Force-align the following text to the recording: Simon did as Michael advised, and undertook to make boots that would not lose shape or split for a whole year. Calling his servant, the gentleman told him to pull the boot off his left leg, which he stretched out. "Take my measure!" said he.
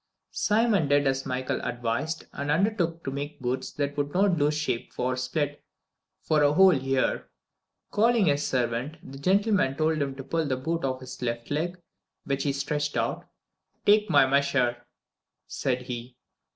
Simon 0.31 0.87
did 0.87 1.05
as 1.05 1.27
Michael 1.27 1.61
advised, 1.61 2.25
and 2.33 2.49
undertook 2.49 3.03
to 3.03 3.11
make 3.11 3.39
boots 3.39 3.69
that 3.73 3.95
would 3.95 4.15
not 4.15 4.35
lose 4.39 4.55
shape 4.57 4.91
or 4.97 5.15
split 5.15 5.63
for 6.23 6.41
a 6.41 6.53
whole 6.53 6.73
year. 6.73 7.29
Calling 7.91 8.25
his 8.25 8.41
servant, 8.41 8.97
the 9.03 9.19
gentleman 9.19 9.75
told 9.77 10.01
him 10.01 10.15
to 10.15 10.23
pull 10.23 10.47
the 10.47 10.57
boot 10.57 10.83
off 10.83 11.01
his 11.01 11.21
left 11.21 11.51
leg, 11.51 11.79
which 12.23 12.41
he 12.41 12.51
stretched 12.51 12.97
out. 12.97 13.27
"Take 13.85 14.09
my 14.09 14.25
measure!" 14.25 14.87
said 15.45 15.83
he. 15.83 16.17